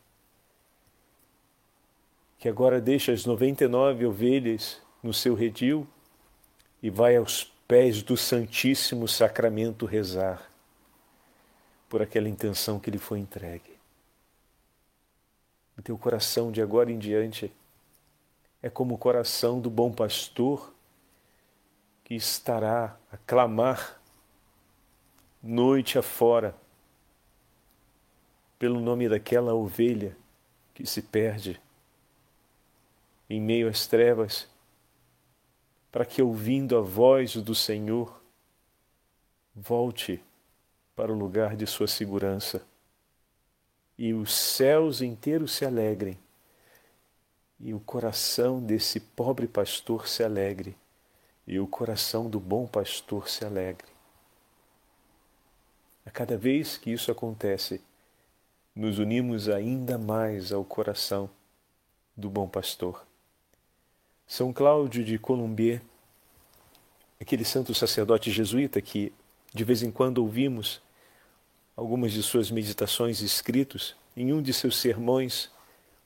que 2.38 2.48
agora 2.48 2.79
deixa 2.79 3.12
as 3.12 3.25
99 3.25 4.06
ovelhas 4.06 4.79
no 5.01 5.12
seu 5.12 5.34
redil 5.34 5.88
e 6.84 6.91
vai 6.91 7.15
aos 7.15 7.51
pés 7.67 8.03
do 8.03 8.15
Santíssimo 8.15 9.08
Sacramento 9.08 9.88
rezar 9.88 10.48
por 11.89 12.01
aquela 12.01 12.27
intenção 12.27 12.79
que 12.79 12.91
lhe 12.91 12.98
foi 12.98 13.20
entregue. 13.20 13.77
O 15.77 15.82
teu 15.82 15.98
coração 15.98 16.51
de 16.51 16.62
agora 16.62 16.91
em 16.91 16.98
diante 16.98 17.53
é 18.62 18.70
como 18.70 18.96
o 18.96 18.98
coração 18.98 19.62
do 19.62 19.70
bom 19.70 19.91
pastor 19.91 20.74
que 22.03 22.15
estará 22.15 22.98
a 23.12 23.17
clamar 23.17 24.00
noite 25.41 26.00
afora, 26.00 26.56
pelo 28.58 28.79
nome 28.79 29.08
daquela 29.08 29.53
ovelha 29.53 30.17
que 30.74 30.86
se 30.86 31.01
perde 31.01 31.62
em 33.29 33.39
meio 33.39 33.67
às 33.67 33.86
trevas, 33.86 34.50
para 35.91 36.06
que, 36.06 36.22
ouvindo 36.22 36.77
a 36.77 36.82
voz 36.82 37.36
do 37.36 37.53
Senhor, 37.53 38.22
volte 39.56 40.24
para 40.98 41.13
o 41.13 41.16
lugar 41.16 41.56
de 41.56 41.68
sua 41.68 41.88
segurança 41.88 42.66
e 44.00 44.16
os 44.16 44.34
céus 44.34 45.00
inteiros 45.00 45.51
se 45.51 45.63
alegrem 45.63 46.18
e 47.60 47.72
o 47.72 47.80
coração 47.80 48.60
desse 48.60 49.00
pobre 49.00 49.48
pastor 49.48 50.08
se 50.08 50.24
alegre 50.24 50.75
e 51.46 51.60
o 51.60 51.68
coração 51.68 52.27
do 52.27 52.39
bom 52.39 52.66
pastor 52.66 53.30
se 53.30 53.46
alegre. 53.46 53.86
A 56.04 56.10
cada 56.10 56.36
vez 56.36 56.77
que 56.77 56.92
isso 56.92 57.12
acontece, 57.12 57.80
nos 58.75 58.98
unimos 58.98 59.48
ainda 59.48 60.00
mais 60.00 60.51
ao 60.51 60.66
coração 60.66 61.30
do 62.16 62.27
bom 62.27 62.48
pastor. 62.48 63.06
São 64.25 64.51
Cláudio 64.51 65.06
de 65.06 65.20
Colombier, 65.20 65.80
aquele 67.22 67.46
santo 67.46 67.75
sacerdote 67.75 68.32
jesuíta 68.32 68.82
que 68.82 69.13
de 69.54 69.63
vez 69.63 69.84
em 69.84 69.92
quando 69.92 70.18
ouvimos 70.18 70.82
algumas 71.77 72.12
de 72.12 72.24
suas 72.24 72.51
meditações 72.51 73.22
escritos, 73.22 73.96
em 74.15 74.34
um 74.34 74.41
de 74.41 74.51
seus 74.51 74.75
sermões, 74.75 75.50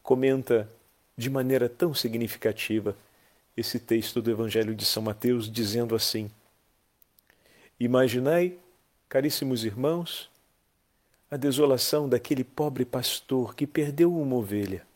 comenta 0.03 0.69
de 1.17 1.29
maneira 1.29 1.69
tão 1.69 1.93
significativa 1.93 2.95
esse 3.55 3.79
texto 3.79 4.21
do 4.21 4.29
Evangelho 4.29 4.75
de 4.75 4.85
São 4.85 5.01
Mateus, 5.01 5.49
dizendo 5.49 5.95
assim: 5.95 6.29
Imaginai 7.79 8.57
Caríssimos 9.11 9.65
irmãos, 9.65 10.29
a 11.29 11.35
desolação 11.35 12.07
daquele 12.07 12.45
pobre 12.45 12.85
pastor 12.85 13.53
que 13.53 13.67
perdeu 13.67 14.15
uma 14.15 14.37
ovelha. 14.37 14.87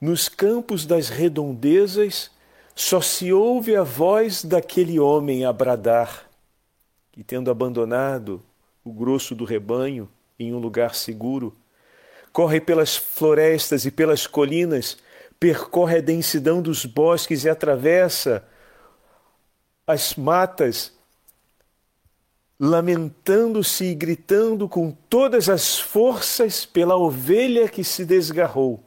Nos 0.00 0.28
campos 0.28 0.86
das 0.86 1.08
redondezas 1.08 2.30
só 2.76 3.00
se 3.00 3.32
ouve 3.32 3.74
a 3.74 3.82
voz 3.82 4.44
daquele 4.44 5.00
homem 5.00 5.44
a 5.44 5.52
bradar, 5.52 6.30
que, 7.10 7.24
tendo 7.24 7.50
abandonado 7.50 8.40
o 8.86 8.92
grosso 8.92 9.34
do 9.34 9.44
rebanho 9.44 10.08
em 10.38 10.54
um 10.54 10.58
lugar 10.58 10.94
seguro, 10.94 11.52
corre 12.32 12.60
pelas 12.60 12.96
florestas 12.96 13.84
e 13.84 13.90
pelas 13.90 14.28
colinas, 14.28 14.96
percorre 15.40 15.96
a 15.96 16.00
densidão 16.00 16.62
dos 16.62 16.84
bosques 16.84 17.42
e 17.42 17.48
atravessa 17.48 18.46
as 19.84 20.14
matas 20.14 20.92
lamentando-se 22.60 23.86
e 23.86 23.94
gritando 23.94 24.68
com 24.68 24.92
todas 25.10 25.48
as 25.48 25.80
forças 25.80 26.64
pela 26.64 26.96
ovelha 26.96 27.68
que 27.68 27.82
se 27.82 28.04
desgarrou, 28.04 28.84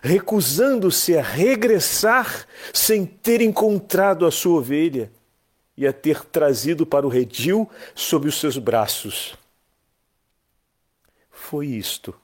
recusando-se 0.00 1.16
a 1.16 1.22
regressar 1.22 2.46
sem 2.72 3.04
ter 3.04 3.42
encontrado 3.42 4.24
a 4.24 4.30
sua 4.30 4.60
ovelha 4.60 5.12
e 5.80 5.86
a 5.86 5.94
ter 5.94 6.26
trazido 6.26 6.84
para 6.84 7.06
o 7.06 7.08
redil 7.08 7.66
sob 7.94 8.28
os 8.28 8.38
seus 8.38 8.58
braços. 8.58 9.34
Foi 11.30 11.68
isto 11.68 12.14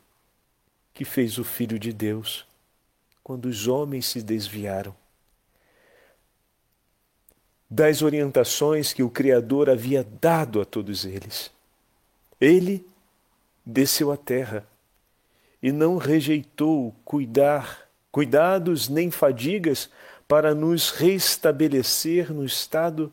que 0.92 1.06
fez 1.06 1.38
o 1.38 1.44
Filho 1.44 1.78
de 1.78 1.90
Deus 1.90 2.46
quando 3.24 3.46
os 3.46 3.66
homens 3.66 4.04
se 4.04 4.22
desviaram 4.22 4.94
das 7.68 8.02
orientações 8.02 8.92
que 8.92 9.02
o 9.02 9.08
Criador 9.08 9.70
havia 9.70 10.06
dado 10.20 10.60
a 10.60 10.64
todos 10.66 11.06
eles. 11.06 11.50
Ele 12.38 12.86
desceu 13.64 14.12
à 14.12 14.18
terra 14.18 14.68
e 15.62 15.72
não 15.72 15.96
rejeitou 15.96 16.94
cuidar, 17.06 17.88
cuidados 18.12 18.90
nem 18.90 19.10
fadigas 19.10 19.88
para 20.28 20.54
nos 20.54 20.90
restabelecer 20.90 22.30
no 22.30 22.44
estado 22.44 23.10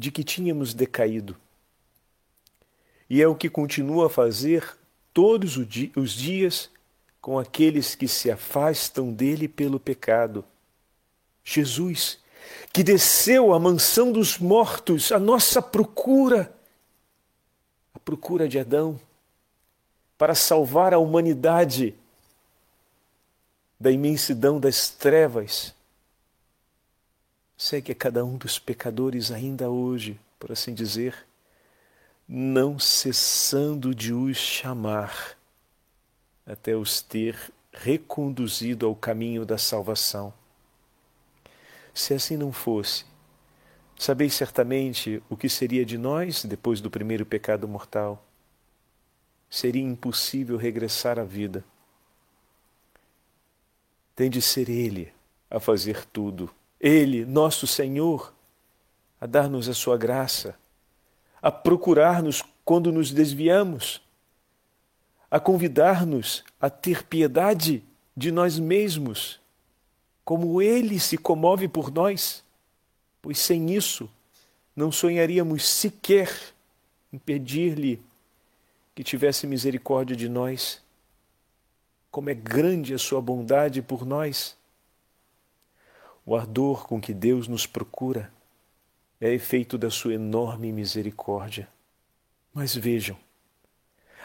de 0.00 0.10
que 0.10 0.24
tínhamos 0.24 0.72
decaído. 0.72 1.36
E 3.08 3.20
é 3.20 3.28
o 3.28 3.34
que 3.34 3.50
continua 3.50 4.06
a 4.06 4.10
fazer 4.10 4.78
todos 5.12 5.58
os 5.58 6.12
dias 6.12 6.70
com 7.20 7.38
aqueles 7.38 7.94
que 7.94 8.08
se 8.08 8.30
afastam 8.30 9.12
dele 9.12 9.46
pelo 9.46 9.78
pecado. 9.78 10.42
Jesus 11.44 12.18
que 12.72 12.82
desceu 12.82 13.52
à 13.52 13.58
mansão 13.58 14.10
dos 14.10 14.38
mortos, 14.38 15.12
a 15.12 15.18
nossa 15.18 15.60
procura, 15.60 16.50
a 17.92 17.98
procura 17.98 18.48
de 18.48 18.58
Adão, 18.58 18.98
para 20.16 20.34
salvar 20.34 20.94
a 20.94 20.98
humanidade 20.98 21.94
da 23.78 23.90
imensidão 23.90 24.58
das 24.58 24.88
trevas. 24.88 25.74
Segue 27.62 27.92
a 27.92 27.94
cada 27.94 28.24
um 28.24 28.38
dos 28.38 28.58
pecadores 28.58 29.30
ainda 29.30 29.68
hoje, 29.68 30.18
por 30.38 30.50
assim 30.50 30.72
dizer, 30.72 31.26
não 32.26 32.78
cessando 32.78 33.94
de 33.94 34.14
os 34.14 34.38
chamar 34.38 35.36
até 36.46 36.74
os 36.74 37.02
ter 37.02 37.52
reconduzido 37.70 38.86
ao 38.86 38.96
caminho 38.96 39.44
da 39.44 39.58
salvação. 39.58 40.32
Se 41.92 42.14
assim 42.14 42.34
não 42.34 42.50
fosse, 42.50 43.04
sabeis 43.94 44.32
certamente 44.32 45.22
o 45.28 45.36
que 45.36 45.50
seria 45.50 45.84
de 45.84 45.98
nós 45.98 46.42
depois 46.46 46.80
do 46.80 46.90
primeiro 46.90 47.26
pecado 47.26 47.68
mortal. 47.68 48.24
Seria 49.50 49.82
impossível 49.82 50.56
regressar 50.56 51.18
à 51.18 51.24
vida. 51.24 51.62
Tem 54.16 54.30
de 54.30 54.40
ser 54.40 54.70
Ele 54.70 55.12
a 55.50 55.60
fazer 55.60 56.06
tudo. 56.06 56.50
Ele, 56.80 57.24
nosso 57.24 57.66
Senhor, 57.66 58.32
a 59.20 59.26
dar-nos 59.26 59.68
a 59.68 59.74
sua 59.74 59.98
graça, 59.98 60.56
a 61.42 61.50
procurar-nos 61.50 62.42
quando 62.64 62.90
nos 62.90 63.12
desviamos, 63.12 64.00
a 65.30 65.38
convidar-nos 65.38 66.42
a 66.60 66.70
ter 66.70 67.04
piedade 67.04 67.84
de 68.16 68.32
nós 68.32 68.58
mesmos 68.58 69.40
como 70.24 70.62
ele 70.62 71.00
se 71.00 71.18
comove 71.18 71.66
por 71.66 71.90
nós, 71.90 72.44
pois 73.20 73.38
sem 73.38 73.74
isso 73.74 74.08
não 74.76 74.92
sonharíamos 74.92 75.68
sequer 75.68 76.32
em 77.12 77.18
pedir-lhe 77.18 78.00
que 78.94 79.02
tivesse 79.02 79.46
misericórdia 79.46 80.14
de 80.14 80.28
nós. 80.28 80.80
Como 82.10 82.30
é 82.30 82.34
grande 82.34 82.94
a 82.94 82.98
sua 82.98 83.20
bondade 83.20 83.82
por 83.82 84.06
nós. 84.06 84.56
O 86.30 86.36
ardor 86.36 86.86
com 86.86 87.00
que 87.00 87.12
Deus 87.12 87.48
nos 87.48 87.66
procura 87.66 88.32
é 89.20 89.34
efeito 89.34 89.76
da 89.76 89.90
sua 89.90 90.14
enorme 90.14 90.70
misericórdia. 90.70 91.68
Mas 92.54 92.72
vejam, 92.72 93.16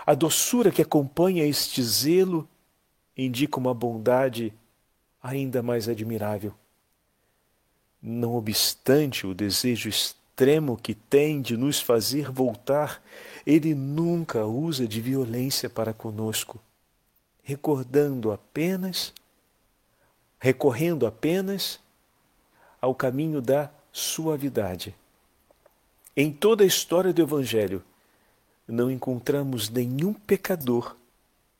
a 0.06 0.13
doçura 0.13 0.72
que 0.72 0.84
acompanha 0.84 1.44
este 1.48 1.82
zelo 1.82 2.48
indica 3.18 3.58
uma 3.58 3.74
bondade 3.74 4.54
ainda 5.20 5.63
mais 5.63 5.89
admirável. 5.89 6.54
Não 8.00 8.36
obstante 8.36 9.26
o 9.26 9.34
desejo 9.34 9.89
extremo 9.89 10.78
que 10.78 10.94
tem 10.94 11.41
de 11.41 11.58
nos 11.58 11.82
fazer 11.82 12.30
voltar, 12.30 13.02
ele 13.48 13.74
nunca 13.74 14.46
usa 14.46 14.88
de 14.88 15.02
violência 15.02 15.72
para 15.72 15.91
conosco, 15.91 16.62
recordando 17.41 18.32
apenas, 18.32 19.12
recorrendo 20.38 21.08
apenas 21.08 21.84
ao 22.82 22.94
caminho 22.94 23.42
da 23.42 23.70
suavidade. 23.92 24.96
Em 26.16 26.32
toda 26.32 26.64
a 26.64 26.68
história 26.68 27.14
do 27.14 27.22
Evangelho, 27.22 27.84
não 28.68 28.90
encontramos 28.90 29.70
nenhum 29.70 30.14
pecador 30.14 30.96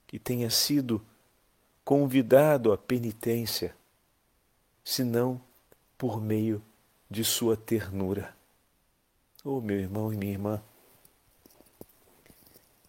que 0.08 0.18
tenha 0.18 0.50
sido 0.50 1.02
convidado 1.84 2.72
à 2.72 2.78
penitência, 2.78 3.76
senão 4.84 5.40
por 5.98 6.22
meio 6.22 6.62
de 7.10 7.24
sua 7.24 7.56
ternura. 7.56 8.36
Oh, 9.44 9.62
meu 9.62 9.78
irmão 9.78 10.12
e 10.12 10.18
minha 10.18 10.32
irmã, 10.32 10.64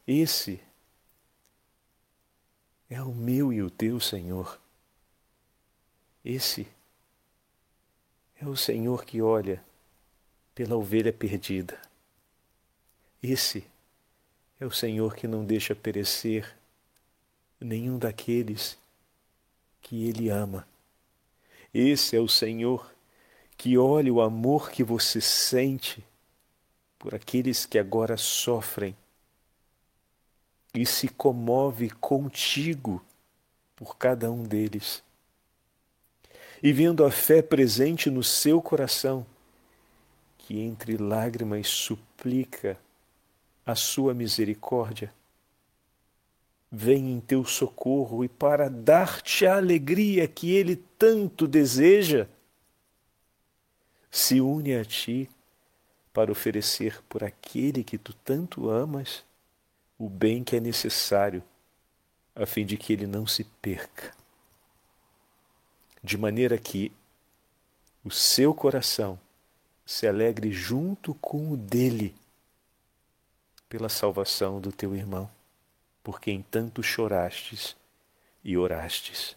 esse 0.07 0.61
é 2.89 3.03
o 3.03 3.13
meu 3.13 3.53
e 3.53 3.61
o 3.61 3.69
teu 3.69 3.99
Senhor. 4.01 4.59
Esse 6.25 6.67
é 8.41 8.47
o 8.47 8.57
Senhor 8.57 9.05
que 9.05 9.23
olha 9.23 9.63
pela 10.55 10.77
ovelha 10.77 11.13
perdida. 11.13 11.81
Esse 13.23 13.67
é 14.61 14.67
o 14.67 14.71
Senhor 14.71 15.15
que 15.15 15.27
não 15.27 15.45
deixa 15.45 15.75
perecer 15.75 16.57
nenhum 17.61 17.99
daqueles 17.99 18.79
que 19.81 20.07
Ele 20.09 20.29
ama. 20.29 20.67
Esse 21.73 22.17
é 22.17 22.21
o 22.21 22.29
Senhor 22.29 22.91
que 23.57 23.79
olha 23.79 24.13
o 24.13 24.21
amor 24.21 24.71
que 24.71 24.85
você 24.85 25.21
sente 25.21 26.05
por 26.99 27.15
aqueles 27.15 27.65
que 27.65 27.79
agora 27.79 28.17
sofrem 28.17 28.97
e 30.75 30.85
se 30.85 31.09
comove 31.09 31.89
contigo 31.89 33.03
por 33.75 33.97
cada 33.97 34.31
um 34.31 34.43
deles. 34.43 35.03
E 36.63 36.73
vendo 36.73 37.05
a 37.05 37.11
fé 37.11 37.43
presente 37.43 38.11
no 38.11 38.23
seu 38.23 38.63
coração, 38.63 39.27
que 40.39 40.61
entre 40.61 40.97
lágrimas 40.97 41.69
suplica 41.69 42.79
a 43.65 43.75
sua 43.75 44.15
misericórdia, 44.15 45.13
vem 46.71 47.13
em 47.13 47.21
teu 47.21 47.45
socorro 47.45 48.25
e 48.25 48.29
para 48.29 48.69
dar-te 48.69 49.47
a 49.47 49.57
alegria 49.57 50.27
que 50.27 50.53
ele 50.53 50.77
tanto 50.99 51.47
deseja, 51.47 52.27
se 54.11 54.41
une 54.41 54.75
a 54.75 54.85
ti 54.85 55.29
para 56.13 56.33
oferecer 56.33 57.03
por 57.09 57.23
aquele 57.23 57.85
que 57.85 57.99
tu 57.99 58.15
tanto 58.15 58.71
amas 58.71 59.23
o 59.99 60.09
bem 60.09 60.43
que 60.43 60.57
é 60.57 60.61
necessário, 60.61 61.43
a 62.35 62.47
fim 62.47 62.65
de 62.65 62.77
que 62.77 62.93
ele 62.93 63.07
não 63.07 63.27
se 63.27 63.45
perca. 63.45 64.16
De 66.07 66.17
maneira 66.17 66.57
que 66.57 66.93
o 68.05 68.13
seu 68.13 68.55
coração 68.55 69.19
se 69.85 70.07
alegre 70.07 70.53
junto 70.53 71.15
com 71.15 71.51
o 71.51 71.57
dele 71.57 72.15
pela 73.69 73.89
salvação 73.89 74.61
do 74.61 74.71
teu 74.71 74.95
irmão, 74.95 75.29
por 76.05 76.21
quem 76.21 76.43
tanto 76.49 76.81
chorastes 76.81 77.77
e 78.45 78.57
orastes. 78.57 79.37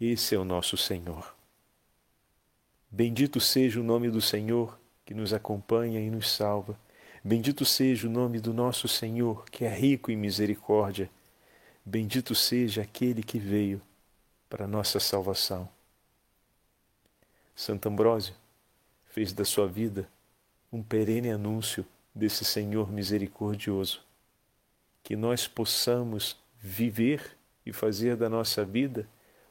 Esse 0.00 0.36
é 0.36 0.38
o 0.38 0.44
nosso 0.44 0.76
Senhor. 0.76 1.34
Bendito 2.88 3.40
seja 3.40 3.80
o 3.80 3.82
nome 3.82 4.08
do 4.08 4.20
Senhor 4.20 4.78
que 5.04 5.12
nos 5.12 5.32
acompanha 5.32 5.98
e 5.98 6.08
nos 6.08 6.30
salva. 6.30 6.78
Bendito 7.24 7.64
seja 7.64 8.06
o 8.06 8.10
nome 8.12 8.38
do 8.38 8.54
nosso 8.54 8.86
Senhor, 8.86 9.44
que 9.50 9.64
é 9.64 9.74
rico 9.76 10.12
em 10.12 10.16
misericórdia. 10.16 11.10
Bendito 11.84 12.32
seja 12.32 12.82
aquele 12.82 13.24
que 13.24 13.40
veio 13.40 13.82
para 14.54 14.68
nossa 14.68 15.00
salvação. 15.00 15.68
Santo 17.56 17.88
Ambrósio 17.88 18.36
fez 19.06 19.32
da 19.32 19.44
sua 19.44 19.66
vida 19.66 20.08
um 20.72 20.80
perene 20.80 21.28
anúncio 21.28 21.84
desse 22.14 22.44
Senhor 22.44 22.88
misericordioso. 22.88 24.00
Que 25.02 25.16
nós 25.16 25.48
possamos 25.48 26.36
viver 26.56 27.36
e 27.66 27.72
fazer 27.72 28.16
da 28.16 28.28
nossa 28.28 28.64
vida 28.64 29.08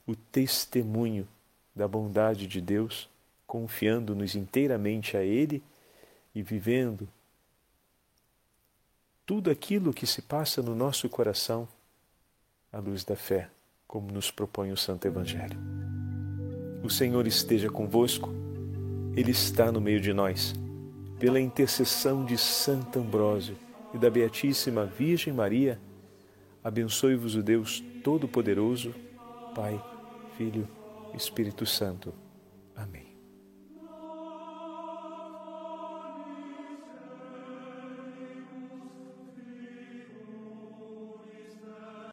o 0.08 0.16
testemunho 0.16 1.28
da 1.76 1.86
bondade 1.86 2.48
de 2.48 2.62
Deus, 2.62 3.10
confiando-nos 3.46 4.36
inteiramente 4.36 5.18
a 5.18 5.22
Ele 5.22 5.62
e 6.34 6.42
vivendo 6.42 7.10
tudo 9.26 9.52
aquilo 9.52 9.94
que 9.94 10.08
se 10.08 10.22
passa 10.22 10.62
no 10.62 10.74
nosso 10.74 11.10
coração 11.10 11.68
à 12.72 12.80
luz 12.80 13.04
da 13.04 13.18
fé, 13.18 13.50
como 13.94 14.12
nos 14.12 14.32
propõe 14.32 14.72
o 14.72 14.76
Santo 14.76 15.08
Evangelho. 15.08 15.56
O 16.82 16.90
Senhor 16.90 17.28
esteja 17.28 17.70
convosco, 17.70 18.34
Ele 19.16 19.30
está 19.30 19.72
no 19.72 19.80
meio 19.80 20.02
de 20.02 20.12
nós. 20.12 20.56
Pela 21.20 21.40
intercessão 21.40 22.26
de 22.26 22.36
Santo 22.36 22.98
Ambrósio 22.98 23.56
e 23.94 24.00
da 24.00 24.10
Beatíssima 24.10 24.84
Virgem 24.84 25.32
Maria, 25.32 25.80
abençoe-vos 26.64 27.36
o 27.36 27.44
Deus 27.44 27.84
Todo-Poderoso, 28.04 28.96
Pai, 29.54 29.80
Filho, 30.40 30.68
Espírito 31.14 31.64
Santo. 31.64 32.12
Amém. 32.76 33.03